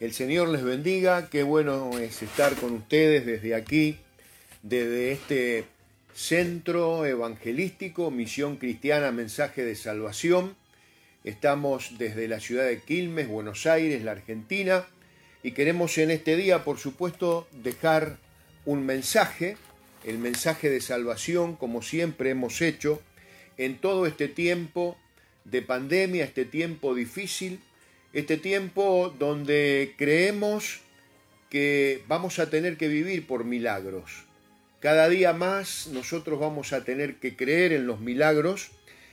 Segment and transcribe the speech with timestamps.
[0.00, 3.98] El Señor les bendiga, qué bueno es estar con ustedes desde aquí,
[4.62, 5.64] desde este
[6.14, 10.54] centro evangelístico, Misión Cristiana, Mensaje de Salvación.
[11.24, 14.86] Estamos desde la ciudad de Quilmes, Buenos Aires, la Argentina,
[15.42, 18.18] y queremos en este día, por supuesto, dejar
[18.66, 19.56] un mensaje,
[20.04, 23.02] el mensaje de salvación, como siempre hemos hecho,
[23.56, 24.96] en todo este tiempo
[25.44, 27.58] de pandemia, este tiempo difícil,
[28.18, 30.80] este tiempo donde creemos
[31.50, 34.24] que vamos a tener que vivir por milagros.
[34.80, 38.72] Cada día más nosotros vamos a tener que creer en los milagros.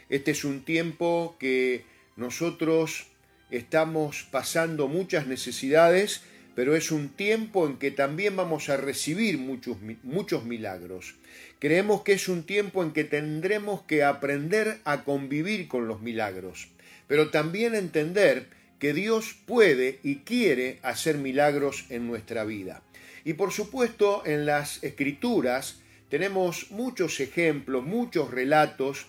[0.09, 3.05] Este es un tiempo que nosotros
[3.51, 6.21] estamos pasando muchas necesidades,
[6.55, 11.13] pero es un tiempo en que también vamos a recibir muchos, muchos milagros.
[11.59, 16.69] Creemos que es un tiempo en que tendremos que aprender a convivir con los milagros,
[17.07, 18.47] pero también entender
[18.79, 22.81] que Dios puede y quiere hacer milagros en nuestra vida.
[23.23, 29.07] Y por supuesto en las escrituras tenemos muchos ejemplos, muchos relatos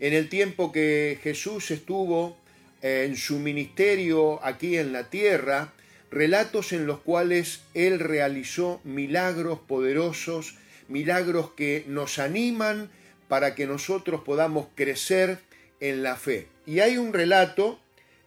[0.00, 2.36] en el tiempo que Jesús estuvo
[2.82, 5.72] en su ministerio aquí en la tierra,
[6.10, 10.54] relatos en los cuales Él realizó milagros poderosos,
[10.88, 12.90] milagros que nos animan
[13.26, 15.38] para que nosotros podamos crecer
[15.80, 16.46] en la fe.
[16.66, 17.78] Y hay un relato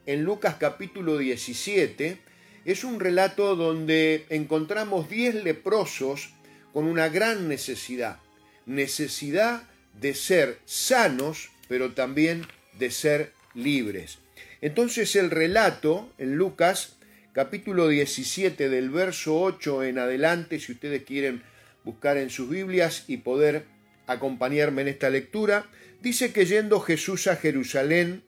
[0.06, 2.18] en Lucas capítulo 17,
[2.66, 6.34] es un relato donde encontramos 10 leprosos
[6.74, 8.20] con una gran necesidad,
[8.66, 9.64] necesidad
[10.00, 12.46] de ser sanos, pero también
[12.78, 14.20] de ser libres.
[14.62, 16.98] Entonces el relato en Lucas
[17.34, 21.44] capítulo 17 del verso 8 en adelante, si ustedes quieren
[21.84, 23.66] buscar en sus Biblias y poder
[24.08, 25.70] acompañarme en esta lectura,
[26.02, 28.24] dice que yendo Jesús a Jerusalén,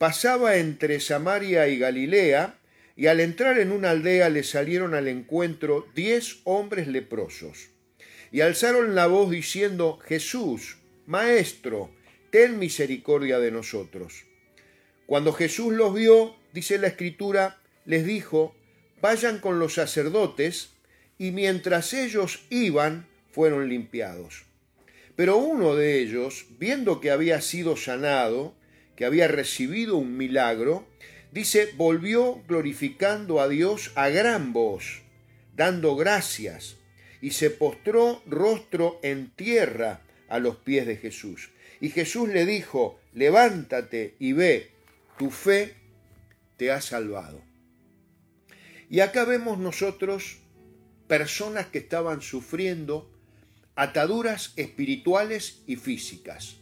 [0.00, 2.58] pasaba entre Samaria y Galilea,
[2.96, 7.68] y al entrar en una aldea le salieron al encuentro diez hombres leprosos,
[8.32, 11.90] y alzaron la voz diciendo, Jesús, Maestro,
[12.30, 14.24] ten misericordia de nosotros.
[15.04, 18.56] Cuando Jesús los vio, dice la escritura, les dijo,
[19.02, 20.70] vayan con los sacerdotes,
[21.18, 24.44] y mientras ellos iban, fueron limpiados.
[25.14, 28.54] Pero uno de ellos, viendo que había sido sanado,
[29.00, 30.86] que había recibido un milagro,
[31.32, 35.00] dice, volvió glorificando a Dios a gran voz,
[35.56, 36.76] dando gracias,
[37.22, 41.48] y se postró rostro en tierra a los pies de Jesús.
[41.80, 44.70] Y Jesús le dijo, levántate y ve,
[45.16, 45.76] tu fe
[46.58, 47.40] te ha salvado.
[48.90, 50.40] Y acá vemos nosotros
[51.08, 53.10] personas que estaban sufriendo
[53.76, 56.59] ataduras espirituales y físicas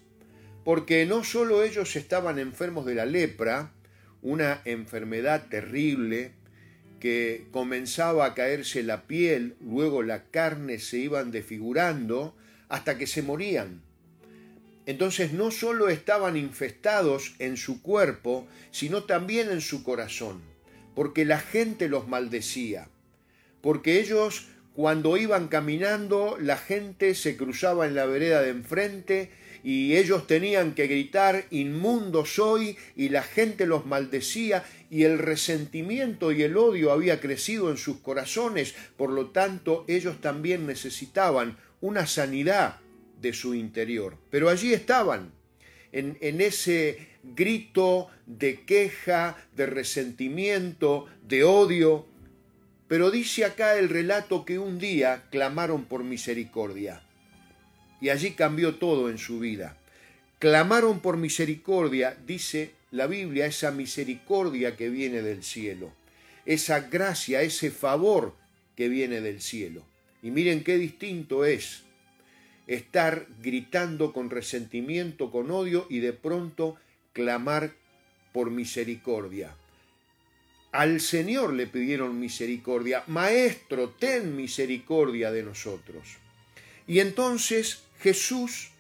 [0.65, 3.73] porque no solo ellos estaban enfermos de la lepra,
[4.23, 6.33] una enfermedad terrible
[7.01, 12.37] que comenzaba a caerse la piel, luego la carne se iban desfigurando
[12.69, 13.83] hasta que se morían.
[14.87, 20.41] Entonces no solo estaban infestados en su cuerpo, sino también en su corazón,
[20.95, 22.89] porque la gente los maldecía,
[23.61, 29.31] porque ellos cuando iban caminando la gente se cruzaba en la vereda de enfrente
[29.63, 36.33] y ellos tenían que gritar inmundo soy y la gente los maldecía y el resentimiento
[36.33, 42.07] y el odio había crecido en sus corazones, por lo tanto ellos también necesitaban una
[42.07, 42.81] sanidad
[43.21, 44.17] de su interior.
[44.31, 45.33] Pero allí estaban,
[45.93, 52.07] en, en ese grito de queja, de resentimiento, de odio.
[52.87, 57.03] Pero dice acá el relato que un día clamaron por misericordia
[58.01, 59.77] y allí cambió todo en su vida.
[60.39, 65.93] Clamaron por misericordia, dice la Biblia, esa misericordia que viene del cielo,
[66.47, 68.35] esa gracia, ese favor
[68.77, 69.85] que viene del cielo.
[70.23, 71.83] Y miren qué distinto es
[72.67, 76.77] estar gritando con resentimiento, con odio y de pronto
[77.13, 77.73] clamar
[78.33, 79.57] por misericordia.
[80.71, 86.19] Al Señor le pidieron misericordia, Maestro, ten misericordia de nosotros.
[86.87, 88.71] Y entonces Jesús,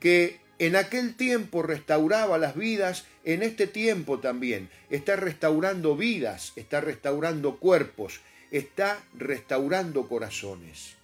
[0.00, 6.80] que en aquel tiempo restauraba las vidas, en este tiempo también está restaurando vidas, está
[6.80, 8.20] restaurando cuerpos,
[8.50, 10.94] está restaurando corazones.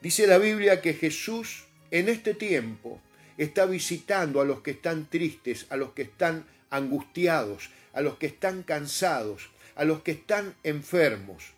[0.00, 3.00] Dice la Biblia que Jesús en este tiempo
[3.38, 8.26] está visitando a los que están tristes, a los que están angustiados, a los que
[8.26, 11.52] están cansados, a los que están enfermos,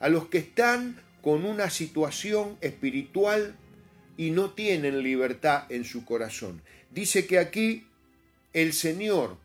[0.00, 3.56] a los que están con una situación espiritual
[4.22, 6.62] y no tienen libertad en su corazón.
[6.92, 7.88] Dice que aquí
[8.52, 9.36] el Señor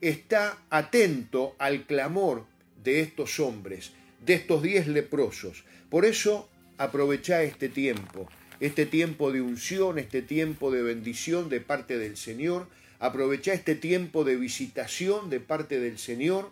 [0.00, 2.46] está atento al clamor
[2.82, 3.92] de estos hombres,
[4.24, 5.62] de estos diez leprosos.
[5.88, 6.48] Por eso
[6.78, 8.28] aprovecha este tiempo,
[8.58, 12.66] este tiempo de unción, este tiempo de bendición de parte del Señor,
[12.98, 16.50] aprovecha este tiempo de visitación de parte del Señor,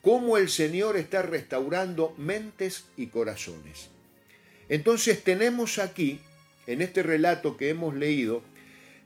[0.00, 3.88] cómo el Señor está restaurando mentes y corazones.
[4.68, 6.20] Entonces tenemos aquí,
[6.68, 8.42] en este relato que hemos leído,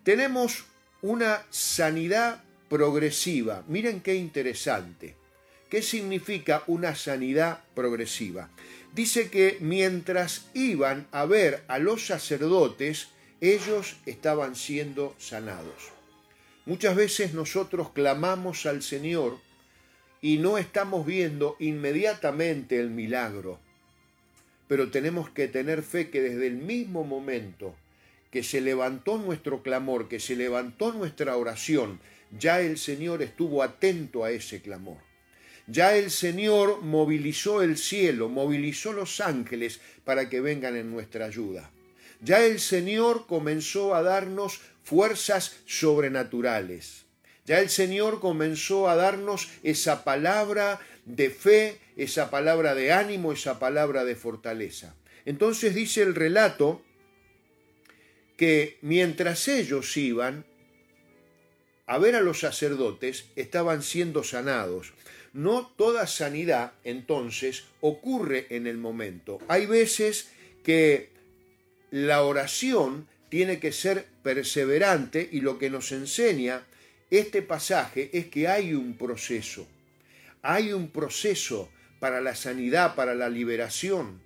[0.02, 0.64] tenemos
[1.00, 3.62] una sanidad progresiva.
[3.68, 5.14] Miren qué interesante.
[5.70, 8.50] ¿Qué significa una sanidad progresiva?
[8.92, 13.08] Dice que mientras iban a ver a los sacerdotes,
[13.40, 15.92] ellos estaban siendo sanados.
[16.66, 19.38] Muchas veces nosotros clamamos al Señor
[20.20, 23.60] y no estamos viendo inmediatamente el milagro,
[24.72, 27.76] pero tenemos que tener fe que desde el mismo momento
[28.30, 32.00] que se levantó nuestro clamor, que se levantó nuestra oración,
[32.38, 34.96] ya el Señor estuvo atento a ese clamor.
[35.66, 41.70] Ya el Señor movilizó el cielo, movilizó los ángeles para que vengan en nuestra ayuda.
[42.22, 47.04] Ya el Señor comenzó a darnos fuerzas sobrenaturales.
[47.44, 53.58] Ya el Señor comenzó a darnos esa palabra de fe, esa palabra de ánimo, esa
[53.58, 54.94] palabra de fortaleza.
[55.24, 56.82] Entonces dice el relato
[58.36, 60.44] que mientras ellos iban
[61.86, 64.92] a ver a los sacerdotes, estaban siendo sanados.
[65.32, 69.38] No toda sanidad entonces ocurre en el momento.
[69.48, 70.30] Hay veces
[70.64, 71.10] que
[71.90, 76.66] la oración tiene que ser perseverante y lo que nos enseña
[77.10, 79.66] este pasaje es que hay un proceso.
[80.40, 81.70] Hay un proceso
[82.02, 84.20] para la sanidad, para la liberación.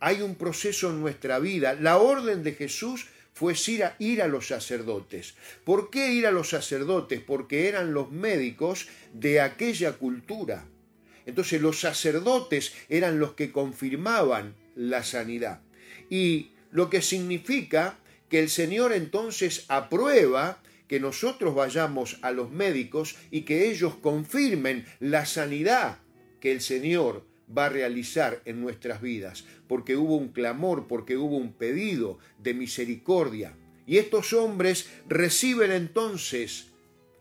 [0.00, 1.74] Hay un proceso en nuestra vida.
[1.74, 5.34] La orden de Jesús fue ir a, ir a los sacerdotes.
[5.62, 7.20] ¿Por qué ir a los sacerdotes?
[7.20, 10.64] Porque eran los médicos de aquella cultura.
[11.26, 15.60] Entonces los sacerdotes eran los que confirmaban la sanidad.
[16.08, 17.98] Y lo que significa
[18.30, 24.86] que el Señor entonces aprueba que nosotros vayamos a los médicos y que ellos confirmen
[25.00, 25.98] la sanidad
[26.40, 27.24] que el Señor
[27.56, 32.54] va a realizar en nuestras vidas, porque hubo un clamor, porque hubo un pedido de
[32.54, 33.56] misericordia.
[33.86, 36.68] Y estos hombres reciben entonces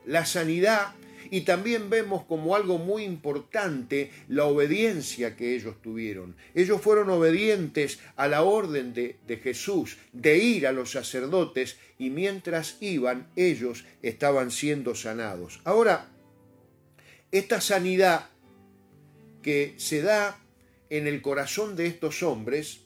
[0.06, 0.94] la sanidad
[1.32, 6.36] y también vemos como algo muy importante la obediencia que ellos tuvieron.
[6.56, 12.10] Ellos fueron obedientes a la orden de, de Jesús de ir a los sacerdotes y
[12.10, 15.60] mientras iban ellos estaban siendo sanados.
[15.66, 16.08] Ahora,
[17.32, 18.30] esta sanidad
[19.42, 20.40] que se da
[20.90, 22.82] en el corazón de estos hombres,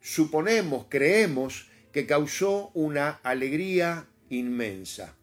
[0.00, 5.14] suponemos, creemos, que causó una alegría inmensa.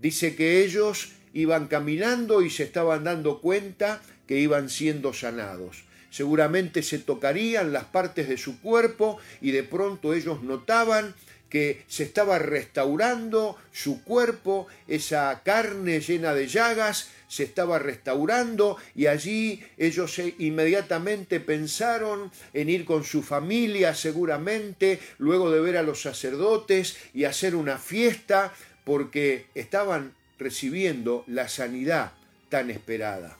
[0.00, 5.84] Dice que ellos iban caminando y se estaban dando cuenta que iban siendo sanados.
[6.10, 11.14] Seguramente se tocarían las partes de su cuerpo y de pronto ellos notaban
[11.54, 19.06] que se estaba restaurando su cuerpo, esa carne llena de llagas se estaba restaurando y
[19.06, 26.02] allí ellos inmediatamente pensaron en ir con su familia seguramente, luego de ver a los
[26.02, 28.52] sacerdotes y hacer una fiesta
[28.82, 32.14] porque estaban recibiendo la sanidad
[32.48, 33.38] tan esperada.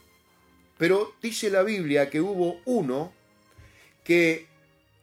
[0.78, 3.12] Pero dice la Biblia que hubo uno
[4.05, 4.46] que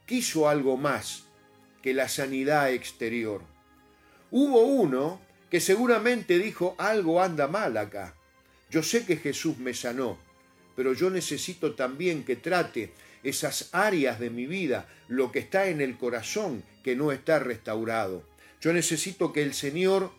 [0.06, 1.24] quiso algo más
[1.82, 3.42] que la sanidad exterior.
[4.30, 5.20] Hubo uno
[5.50, 8.14] que seguramente dijo algo anda mal acá.
[8.70, 10.18] Yo sé que Jesús me sanó,
[10.74, 15.80] pero yo necesito también que trate esas áreas de mi vida, lo que está en
[15.80, 18.24] el corazón que no está restaurado.
[18.60, 20.12] Yo necesito que el Señor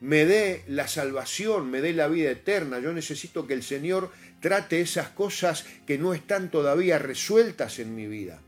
[0.00, 2.78] me dé la salvación, me dé la vida eterna.
[2.78, 4.10] Yo necesito que el Señor
[4.40, 8.40] trate esas cosas que no están todavía resueltas en mi vida.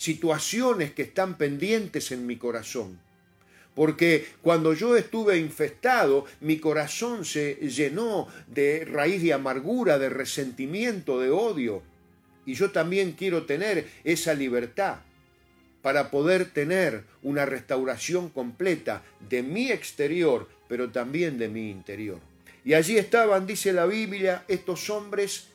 [0.00, 2.98] Situaciones que están pendientes en mi corazón.
[3.74, 11.20] Porque cuando yo estuve infestado, mi corazón se llenó de raíz de amargura, de resentimiento,
[11.20, 11.82] de odio.
[12.46, 15.00] Y yo también quiero tener esa libertad
[15.82, 22.20] para poder tener una restauración completa de mi exterior, pero también de mi interior.
[22.64, 25.48] Y allí estaban, dice la Biblia, estos hombres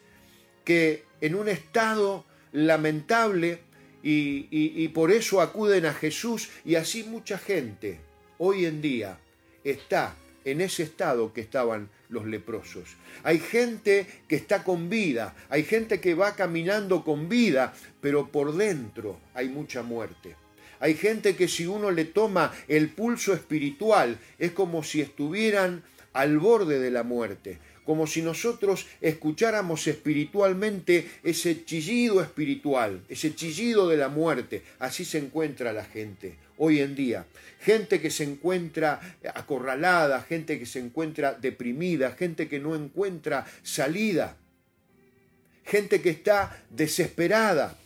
[0.63, 3.65] que en un estado lamentable
[4.07, 7.99] y, por eso acuden a Jesús y así mucha gente
[8.37, 9.17] hoy en día
[9.63, 12.95] está en ese estado que estaban los leprosos.
[13.23, 18.55] Hay gente que está con vida, hay gente que va caminando con vida, pero por
[18.55, 20.35] dentro hay mucha muerte.
[20.79, 25.83] Hay gente que si uno le toma el pulso espiritual es como si estuvieran
[26.13, 33.87] al borde de la muerte, como si nosotros escucháramos espiritualmente ese chillido espiritual, ese chillido
[33.87, 34.63] de la muerte.
[34.79, 37.25] Así se encuentra la gente hoy en día.
[37.59, 44.37] Gente que se encuentra acorralada, gente que se encuentra deprimida, gente que no encuentra salida,
[45.63, 47.77] gente que está desesperada.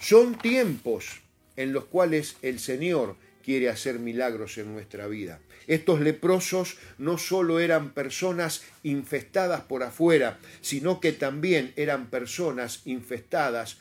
[0.00, 1.22] Son tiempos
[1.56, 5.40] en los cuales el Señor quiere hacer milagros en nuestra vida.
[5.66, 13.78] Estos leprosos no solo eran personas infestadas por afuera, sino que también eran personas infestadas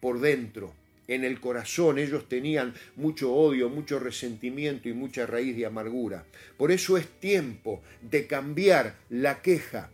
[0.00, 0.74] por dentro.
[1.08, 6.24] En el corazón ellos tenían mucho odio, mucho resentimiento y mucha raíz de amargura.
[6.56, 9.90] Por eso es tiempo de cambiar la queja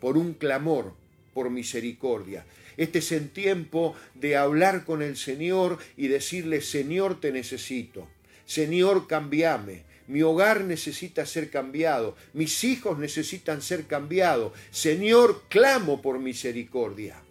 [0.00, 0.94] por un clamor,
[1.34, 2.46] por misericordia.
[2.76, 8.08] Este es el tiempo de hablar con el Señor y decirle, Señor, te necesito.
[8.50, 9.84] Señor, cambiame.
[10.08, 12.16] Mi hogar necesita ser cambiado.
[12.32, 14.52] Mis hijos necesitan ser cambiados.
[14.72, 17.22] Señor, clamo por misericordia.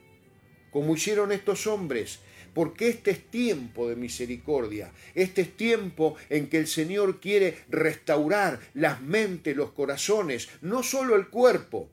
[0.72, 2.20] Como hicieron estos hombres,
[2.54, 8.62] porque este es tiempo de misericordia, este es tiempo en que el Señor quiere restaurar
[8.74, 11.90] las mentes, los corazones, no solo el cuerpo,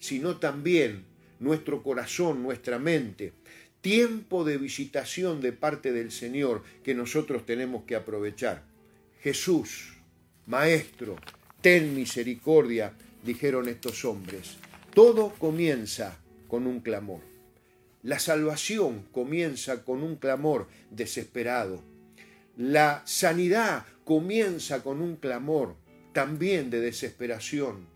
[0.00, 1.04] sino también
[1.38, 3.34] nuestro corazón, nuestra mente
[3.80, 8.64] tiempo de visitación de parte del Señor que nosotros tenemos que aprovechar.
[9.20, 9.94] Jesús,
[10.46, 11.16] Maestro,
[11.60, 12.92] ten misericordia,
[13.24, 14.56] dijeron estos hombres.
[14.94, 16.18] Todo comienza
[16.48, 17.20] con un clamor.
[18.02, 21.82] La salvación comienza con un clamor desesperado.
[22.56, 25.76] La sanidad comienza con un clamor
[26.12, 27.86] también de desesperación.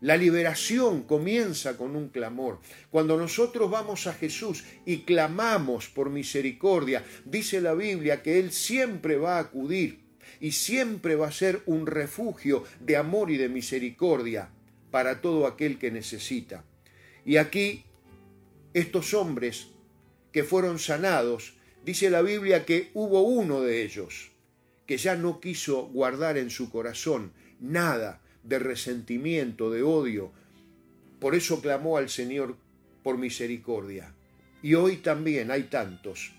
[0.00, 2.60] La liberación comienza con un clamor.
[2.90, 9.16] Cuando nosotros vamos a Jesús y clamamos por misericordia, dice la Biblia que Él siempre
[9.16, 10.00] va a acudir
[10.40, 14.50] y siempre va a ser un refugio de amor y de misericordia
[14.90, 16.64] para todo aquel que necesita.
[17.26, 17.84] Y aquí
[18.72, 19.68] estos hombres
[20.32, 21.54] que fueron sanados,
[21.84, 24.30] dice la Biblia que hubo uno de ellos
[24.86, 30.32] que ya no quiso guardar en su corazón nada de resentimiento, de odio.
[31.18, 32.56] Por eso clamó al Señor
[33.02, 34.12] por misericordia.
[34.62, 36.32] Y hoy también hay tantos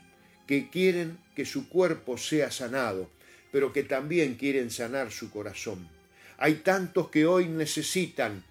[0.48, 3.10] que quieren que su cuerpo sea sanado,
[3.51, 5.88] pero que también quieren sanar su corazón.
[6.38, 8.43] Hay tantos que hoy necesitan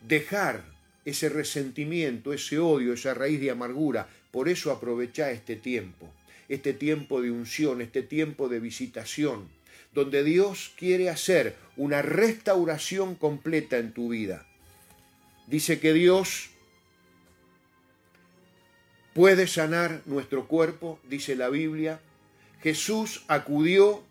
[0.00, 0.64] dejar
[1.04, 4.08] ese resentimiento, ese odio, esa raíz de amargura.
[4.30, 6.12] Por eso aprovecha este tiempo,
[6.48, 9.48] este tiempo de unción, este tiempo de visitación
[9.92, 14.46] donde Dios quiere hacer una restauración completa en tu vida.
[15.46, 16.50] Dice que Dios
[19.12, 22.00] puede sanar nuestro cuerpo, dice la Biblia.
[22.62, 24.02] Jesús acudió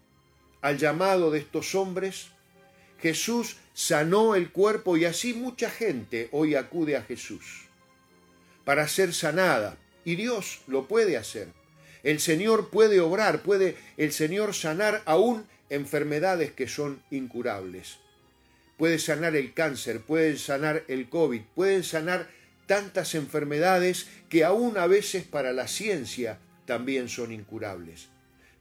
[0.62, 2.28] al llamado de estos hombres.
[3.00, 7.64] Jesús sanó el cuerpo y así mucha gente hoy acude a Jesús
[8.64, 9.78] para ser sanada.
[10.06, 11.48] Y Dios lo puede hacer.
[12.04, 17.98] El Señor puede obrar, puede el Señor sanar aún enfermedades que son incurables.
[18.78, 22.30] Puede sanar el cáncer, puede sanar el COVID, pueden sanar
[22.66, 28.08] tantas enfermedades que aún a veces para la ciencia también son incurables.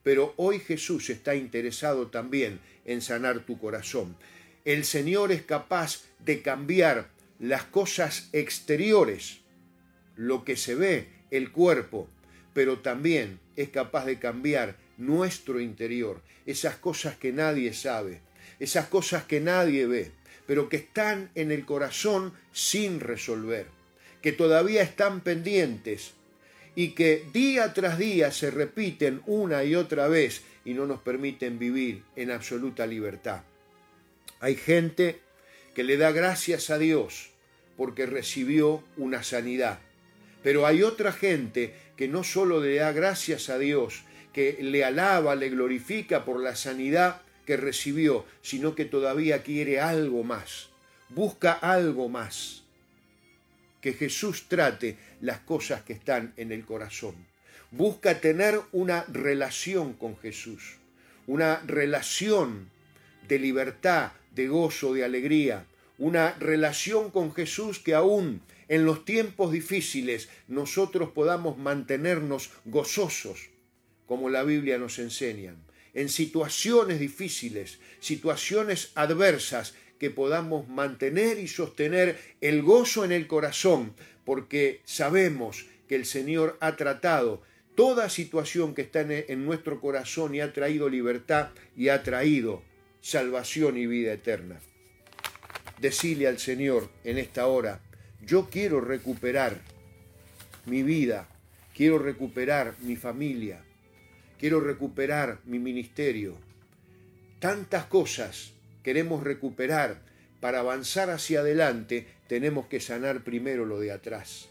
[0.02, 4.16] Pero hoy Jesús está interesado también en sanar tu corazón.
[4.64, 9.40] El Señor es capaz de cambiar las cosas exteriores,
[10.16, 12.08] lo que se ve, el cuerpo,
[12.52, 18.20] pero también es capaz de cambiar nuestro interior, esas cosas que nadie sabe,
[18.60, 20.12] esas cosas que nadie ve,
[20.46, 23.66] pero que están en el corazón sin resolver,
[24.20, 26.12] que todavía están pendientes
[26.74, 31.58] y que día tras día se repiten una y otra vez y no nos permiten
[31.58, 33.42] vivir en absoluta libertad.
[34.40, 35.20] Hay gente
[35.74, 37.30] que le da gracias a Dios
[37.76, 39.80] porque recibió una sanidad,
[40.42, 45.34] pero hay otra gente que no solo le da gracias a Dios, que le alaba,
[45.34, 50.68] le glorifica por la sanidad que recibió, sino que todavía quiere algo más,
[51.08, 52.62] busca algo más.
[53.80, 57.14] Que Jesús trate las cosas que están en el corazón.
[57.72, 60.76] Busca tener una relación con Jesús,
[61.26, 62.70] una relación
[63.26, 65.66] de libertad, de gozo, de alegría,
[65.98, 73.50] una relación con Jesús que aún en los tiempos difíciles nosotros podamos mantenernos gozosos,
[74.06, 75.54] como la Biblia nos enseña,
[75.94, 83.94] en situaciones difíciles, situaciones adversas, que podamos mantener y sostener el gozo en el corazón,
[84.24, 87.42] porque sabemos que el Señor ha tratado
[87.76, 92.64] toda situación que está en nuestro corazón y ha traído libertad y ha traído
[93.00, 94.60] salvación y vida eterna.
[95.80, 97.80] decirle al Señor en esta hora,
[98.24, 99.60] yo quiero recuperar
[100.66, 101.28] mi vida,
[101.76, 103.64] quiero recuperar mi familia,
[104.42, 106.34] quiero recuperar mi ministerio.
[107.38, 110.02] Tantas cosas queremos recuperar.
[110.40, 114.48] Para avanzar hacia adelante tenemos que sanar primero lo de atrás.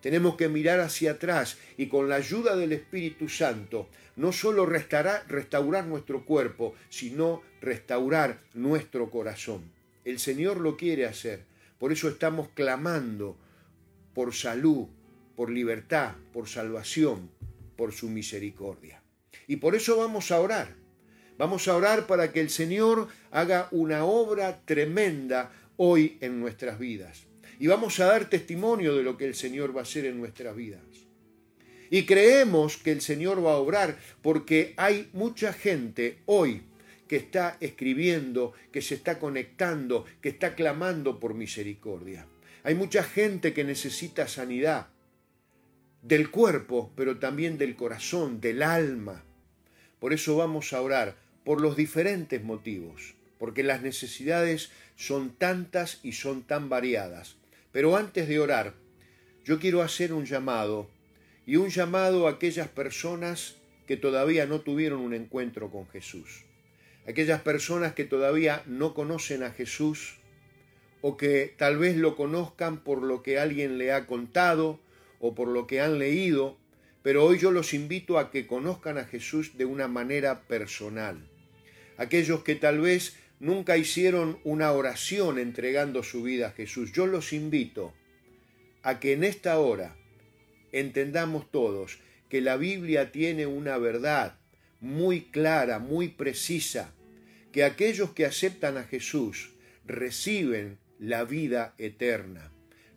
[0.00, 5.24] Tenemos que mirar hacia atrás y con la ayuda del Espíritu Santo no solo restaurar,
[5.26, 9.62] restaurar nuestro cuerpo, sino restaurar nuestro corazón.
[10.04, 11.42] El Señor lo quiere hacer.
[11.80, 13.36] Por eso estamos clamando
[14.14, 14.86] por salud,
[15.34, 17.30] por libertad, por salvación,
[17.76, 19.03] por su misericordia.
[19.46, 20.74] Y por eso vamos a orar.
[21.36, 27.24] Vamos a orar para que el Señor haga una obra tremenda hoy en nuestras vidas.
[27.58, 30.54] Y vamos a dar testimonio de lo que el Señor va a hacer en nuestras
[30.54, 30.82] vidas.
[31.90, 36.62] Y creemos que el Señor va a obrar porque hay mucha gente hoy
[37.08, 42.26] que está escribiendo, que se está conectando, que está clamando por misericordia.
[42.62, 44.88] Hay mucha gente que necesita sanidad
[46.02, 49.23] del cuerpo, pero también del corazón, del alma.
[50.04, 56.12] Por eso vamos a orar por los diferentes motivos, porque las necesidades son tantas y
[56.12, 57.36] son tan variadas.
[57.72, 58.74] Pero antes de orar,
[59.46, 60.90] yo quiero hacer un llamado,
[61.46, 63.56] y un llamado a aquellas personas
[63.86, 66.44] que todavía no tuvieron un encuentro con Jesús,
[67.08, 70.18] aquellas personas que todavía no conocen a Jesús,
[71.00, 74.80] o que tal vez lo conozcan por lo que alguien le ha contado,
[75.18, 76.58] o por lo que han leído,
[77.04, 81.18] pero hoy yo los invito a que conozcan a Jesús de una manera personal.
[81.98, 87.34] Aquellos que tal vez nunca hicieron una oración entregando su vida a Jesús, yo los
[87.34, 87.92] invito
[88.82, 89.94] a que en esta hora
[90.72, 91.98] entendamos todos
[92.30, 94.38] que la Biblia tiene una verdad
[94.80, 96.94] muy clara, muy precisa,
[97.52, 99.50] que aquellos que aceptan a Jesús
[99.84, 102.50] reciben la vida eterna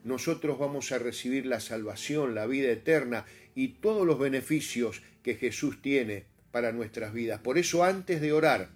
[0.08, 3.26] nosotros vamos a recibir la salvación, la vida eterna
[3.58, 7.42] y todos los beneficios que Jesús tiene para nuestras vidas.
[7.42, 8.70] Por eso antes de orar,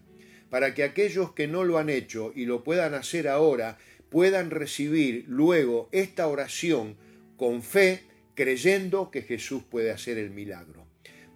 [0.50, 3.78] para que aquellos que no lo han hecho y lo puedan hacer ahora,
[4.10, 6.98] puedan recibir luego esta oración
[7.38, 8.02] con fe,
[8.34, 10.88] creyendo que Jesús puede hacer el milagro.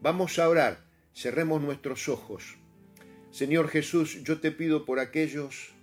[0.01, 2.57] Vamos a orar, cerremos nuestros ojos.
[3.29, 5.75] Señor Jesús, yo te pido por aquellos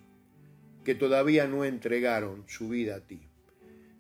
[0.85, 3.21] que todavía no entregaron su vida a ti.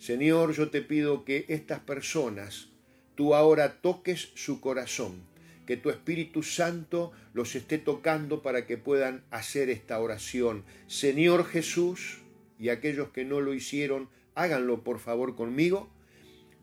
[0.00, 2.71] Señor, yo te pido que estas personas,
[3.14, 5.22] tú ahora toques su corazón,
[5.66, 10.64] que tu Espíritu Santo los esté tocando para que puedan hacer esta oración.
[10.86, 12.18] Señor Jesús,
[12.58, 15.90] y aquellos que no lo hicieron, háganlo por favor conmigo.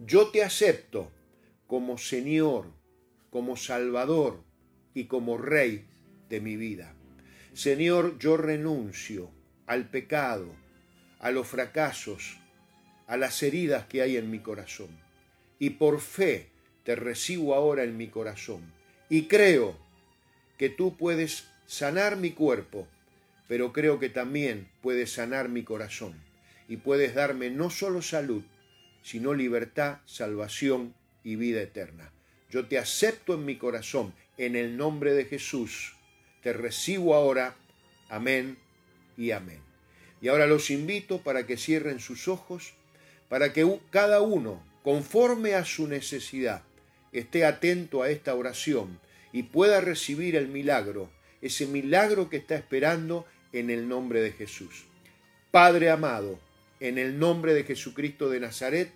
[0.05, 1.11] Yo te acepto
[1.67, 2.71] como Señor,
[3.29, 4.43] como Salvador
[4.93, 5.85] y como Rey
[6.29, 6.93] de mi vida.
[7.53, 9.31] Señor, yo renuncio
[9.65, 10.55] al pecado,
[11.19, 12.37] a los fracasos,
[13.07, 15.08] a las heridas que hay en mi corazón.
[15.59, 16.47] Y por fe
[16.83, 18.61] te recibo ahora en mi corazón.
[19.09, 19.77] Y creo
[20.57, 22.87] que tú puedes sanar mi cuerpo,
[23.47, 26.13] pero creo que también puedes sanar mi corazón.
[26.67, 28.43] Y puedes darme no solo salud,
[29.03, 30.93] sino libertad, salvación
[31.23, 32.11] y vida eterna.
[32.49, 35.95] Yo te acepto en mi corazón, en el nombre de Jesús.
[36.41, 37.55] Te recibo ahora.
[38.09, 38.57] Amén
[39.17, 39.61] y amén.
[40.21, 42.73] Y ahora los invito para que cierren sus ojos
[43.29, 46.63] para que cada uno, conforme a su necesidad,
[47.11, 48.99] esté atento a esta oración
[49.31, 51.09] y pueda recibir el milagro,
[51.41, 54.85] ese milagro que está esperando en el nombre de Jesús.
[55.51, 56.39] Padre amado,
[56.79, 58.91] en el nombre de Jesucristo de Nazaret,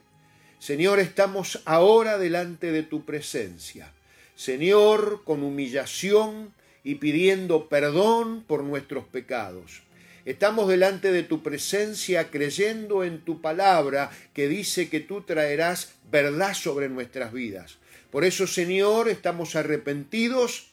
[0.60, 3.92] Señor, estamos ahora delante de tu presencia.
[4.36, 9.84] Señor, con humillación y pidiendo perdón por nuestros pecados.
[10.26, 16.54] Estamos delante de tu presencia creyendo en tu palabra que dice que tú traerás verdad
[16.54, 17.78] sobre nuestras vidas.
[18.10, 20.72] Por eso, Señor, estamos arrepentidos,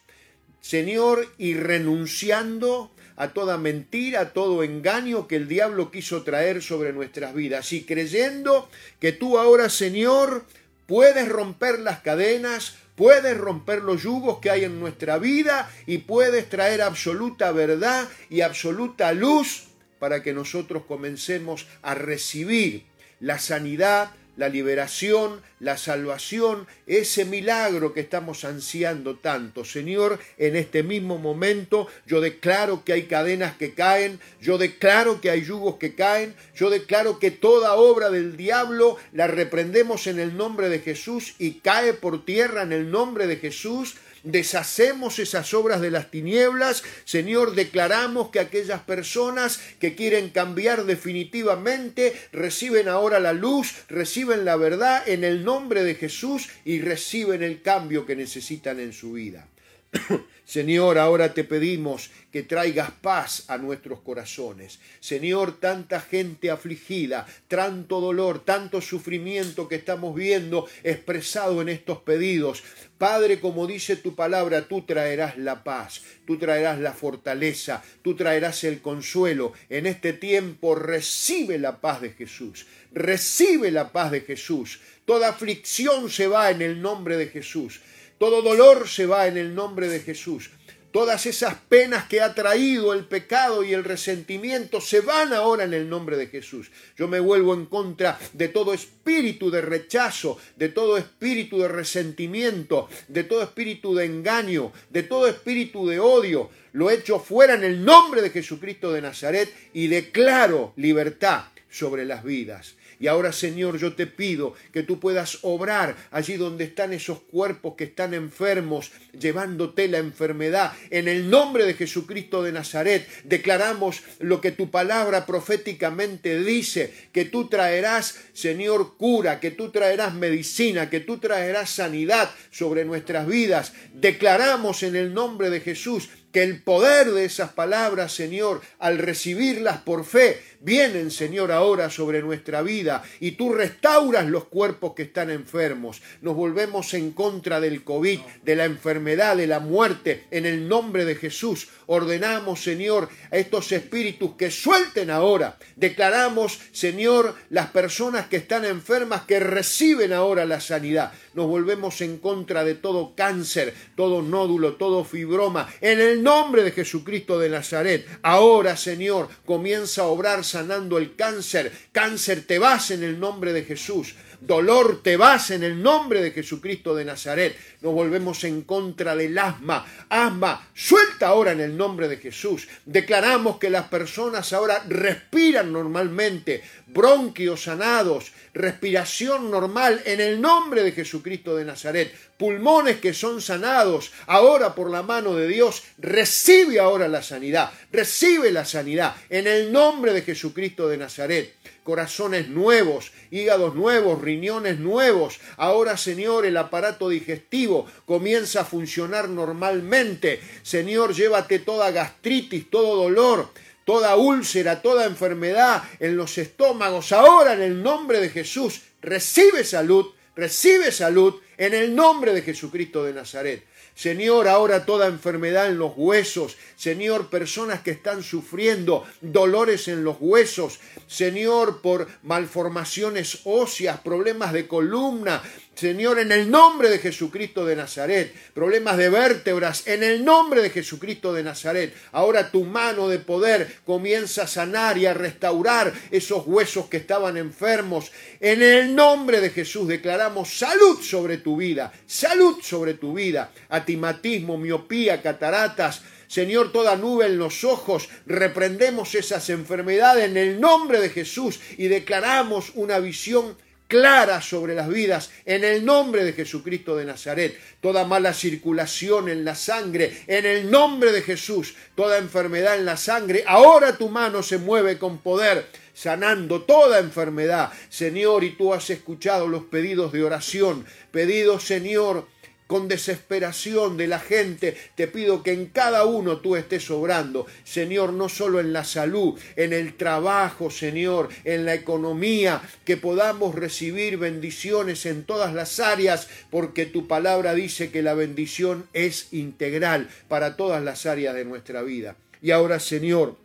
[0.60, 6.92] Señor, y renunciando a toda mentira, a todo engaño que el diablo quiso traer sobre
[6.92, 10.46] nuestras vidas y creyendo que tú ahora, Señor,
[10.86, 16.50] puedes romper las cadenas, puedes romper los yugos que hay en nuestra vida y puedes
[16.50, 22.84] traer absoluta verdad y absoluta luz para que nosotros comencemos a recibir
[23.18, 29.64] la sanidad, la liberación, la salvación, ese milagro que estamos ansiando tanto.
[29.64, 35.30] Señor, en este mismo momento yo declaro que hay cadenas que caen, yo declaro que
[35.30, 40.36] hay yugos que caen, yo declaro que toda obra del diablo la reprendemos en el
[40.36, 45.80] nombre de Jesús y cae por tierra en el nombre de Jesús deshacemos esas obras
[45.80, 53.32] de las tinieblas, Señor, declaramos que aquellas personas que quieren cambiar definitivamente reciben ahora la
[53.32, 58.80] luz, reciben la verdad en el nombre de Jesús y reciben el cambio que necesitan
[58.80, 59.46] en su vida.
[60.44, 64.80] Señor, ahora te pedimos que traigas paz a nuestros corazones.
[65.00, 72.62] Señor, tanta gente afligida, tanto dolor, tanto sufrimiento que estamos viendo expresado en estos pedidos.
[72.98, 78.62] Padre, como dice tu palabra, tú traerás la paz, tú traerás la fortaleza, tú traerás
[78.64, 79.52] el consuelo.
[79.68, 84.80] En este tiempo recibe la paz de Jesús, recibe la paz de Jesús.
[85.04, 87.80] Toda aflicción se va en el nombre de Jesús.
[88.20, 90.50] Todo dolor se va en el nombre de Jesús.
[90.92, 95.72] Todas esas penas que ha traído el pecado y el resentimiento se van ahora en
[95.72, 96.70] el nombre de Jesús.
[96.98, 102.90] Yo me vuelvo en contra de todo espíritu de rechazo, de todo espíritu de resentimiento,
[103.08, 106.50] de todo espíritu de engaño, de todo espíritu de odio.
[106.72, 112.22] Lo echo fuera en el nombre de Jesucristo de Nazaret y declaro libertad sobre las
[112.22, 112.74] vidas.
[113.00, 117.74] Y ahora, Señor, yo te pido que tú puedas obrar allí donde están esos cuerpos
[117.74, 120.72] que están enfermos, llevándote la enfermedad.
[120.90, 127.24] En el nombre de Jesucristo de Nazaret, declaramos lo que tu palabra proféticamente dice, que
[127.24, 133.72] tú traerás, Señor, cura, que tú traerás medicina, que tú traerás sanidad sobre nuestras vidas.
[133.94, 139.78] Declaramos en el nombre de Jesús que el poder de esas palabras, Señor, al recibirlas
[139.78, 145.30] por fe, vienen, Señor, ahora sobre nuestra vida y tú restauras los cuerpos que están
[145.30, 146.02] enfermos.
[146.20, 151.04] Nos volvemos en contra del COVID, de la enfermedad, de la muerte, en el nombre
[151.04, 151.68] de Jesús.
[151.86, 155.58] Ordenamos, Señor, a estos espíritus que suelten ahora.
[155.76, 161.12] Declaramos, Señor, las personas que están enfermas que reciben ahora la sanidad.
[161.34, 165.68] Nos volvemos en contra de todo cáncer, todo nódulo, todo fibroma.
[165.80, 171.72] En el nombre de Jesucristo de Nazaret, ahora, Señor, comienza a obrar sanando el cáncer.
[171.92, 174.14] Cáncer, te vas en el nombre de Jesús.
[174.40, 177.56] Dolor, te vas en el nombre de Jesucristo de Nazaret.
[177.82, 179.84] Nos volvemos en contra del asma.
[180.08, 182.66] Asma, suelta ahora en el nombre de Jesús.
[182.86, 186.62] Declaramos que las personas ahora respiran normalmente.
[186.86, 192.14] Bronquios sanados, respiración normal en el nombre de Jesucristo de Nazaret.
[192.38, 195.82] Pulmones que son sanados ahora por la mano de Dios.
[195.98, 197.70] Recibe ahora la sanidad.
[197.92, 204.78] Recibe la sanidad en el nombre de Jesucristo de Nazaret corazones nuevos, hígados nuevos, riñones
[204.78, 205.40] nuevos.
[205.56, 210.40] Ahora, Señor, el aparato digestivo comienza a funcionar normalmente.
[210.62, 213.48] Señor, llévate toda gastritis, todo dolor,
[213.84, 217.12] toda úlcera, toda enfermedad en los estómagos.
[217.12, 223.04] Ahora, en el nombre de Jesús, recibe salud, recibe salud en el nombre de Jesucristo
[223.04, 223.64] de Nazaret.
[224.00, 226.56] Señor, ahora toda enfermedad en los huesos.
[226.74, 230.80] Señor, personas que están sufriendo dolores en los huesos.
[231.06, 235.42] Señor, por malformaciones óseas, problemas de columna.
[235.80, 240.68] Señor, en el nombre de Jesucristo de Nazaret, problemas de vértebras, en el nombre de
[240.68, 246.46] Jesucristo de Nazaret, ahora tu mano de poder comienza a sanar y a restaurar esos
[246.46, 248.12] huesos que estaban enfermos.
[248.40, 254.58] En el nombre de Jesús declaramos salud sobre tu vida, salud sobre tu vida, atimatismo,
[254.58, 261.08] miopía, cataratas, Señor, toda nube en los ojos, reprendemos esas enfermedades en el nombre de
[261.08, 263.56] Jesús y declaramos una visión
[263.90, 267.58] clara sobre las vidas en el nombre de Jesucristo de Nazaret.
[267.80, 271.74] Toda mala circulación en la sangre, en el nombre de Jesús.
[271.96, 273.42] Toda enfermedad en la sangre.
[273.46, 277.72] Ahora tu mano se mueve con poder sanando toda enfermedad.
[277.88, 280.86] Señor, y tú has escuchado los pedidos de oración.
[281.10, 282.28] Pedidos, Señor,
[282.70, 288.12] con desesperación de la gente, te pido que en cada uno tú estés obrando, Señor,
[288.12, 294.18] no solo en la salud, en el trabajo, Señor, en la economía, que podamos recibir
[294.18, 300.54] bendiciones en todas las áreas, porque tu palabra dice que la bendición es integral para
[300.54, 302.14] todas las áreas de nuestra vida.
[302.40, 303.36] Y ahora, Señor,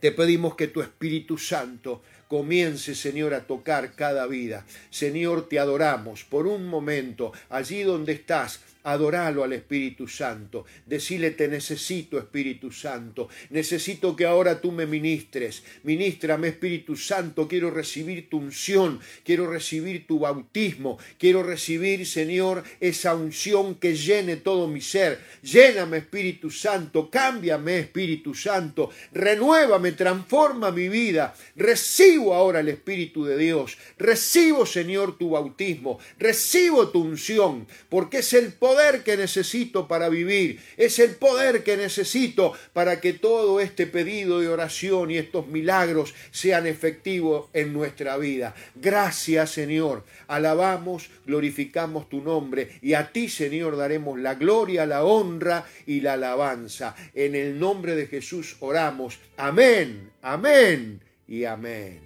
[0.00, 4.64] te pedimos que tu Espíritu Santo comience, Señor, a tocar cada vida.
[4.90, 11.48] Señor, te adoramos por un momento, allí donde estás, adoralo al Espíritu Santo, decile te
[11.48, 18.38] necesito Espíritu Santo, necesito que ahora tú me ministres, ministrame Espíritu Santo, quiero recibir tu
[18.38, 25.18] unción, quiero recibir tu bautismo, quiero recibir Señor esa unción que llene todo mi ser,
[25.42, 33.36] lléname Espíritu Santo, cámbiame Espíritu Santo, renuévame, transforma mi vida, recibo ahora el Espíritu de
[33.36, 39.88] Dios, recibo Señor tu bautismo, recibo tu unción, porque es el poder poder que necesito
[39.88, 45.16] para vivir, es el poder que necesito para que todo este pedido de oración y
[45.16, 48.54] estos milagros sean efectivos en nuestra vida.
[48.74, 55.64] Gracias Señor, alabamos, glorificamos tu nombre y a ti Señor daremos la gloria, la honra
[55.86, 56.94] y la alabanza.
[57.14, 59.18] En el nombre de Jesús oramos.
[59.38, 62.05] Amén, amén y amén.